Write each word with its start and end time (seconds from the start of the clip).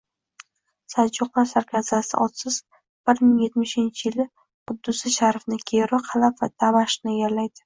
Saljuqlar 0.93 1.49
sarkardasi 1.51 2.15
Otsiz 2.25 2.57
bir 3.11 3.21
ming 3.27 3.35
yetmushinchi 3.43 4.09
yili 4.09 4.27
Quddusi 4.73 5.15
Sharifni, 5.19 5.61
keyinroq 5.69 6.11
Halab 6.17 6.43
va 6.45 6.51
Damashqni 6.65 7.17
egallaydi 7.21 7.57